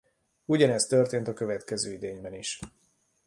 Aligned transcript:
Ugyanez 0.45 0.85
történt 0.85 1.27
a 1.27 1.33
következő 1.33 1.91
idényben 1.93 2.33
is. 2.33 2.59